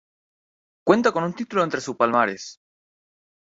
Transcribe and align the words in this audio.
Cuenta 0.83 1.11
con 1.11 1.23
un 1.23 1.35
título 1.35 1.63
entre 1.63 1.79
su 1.79 1.95
palmares. 1.95 2.59